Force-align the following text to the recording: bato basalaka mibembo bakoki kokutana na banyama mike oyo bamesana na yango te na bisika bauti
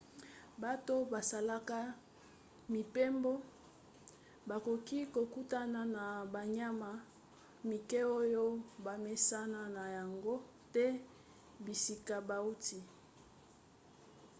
bato 0.63 0.95
basalaka 1.11 1.79
mibembo 2.73 3.33
bakoki 4.49 4.99
kokutana 5.13 5.81
na 5.95 6.05
banyama 6.33 6.91
mike 7.69 8.01
oyo 8.19 8.45
bamesana 8.85 9.61
na 9.75 9.83
yango 9.97 10.35
te 10.73 10.85
na 10.95 10.97
bisika 11.65 12.15
bauti 12.29 12.79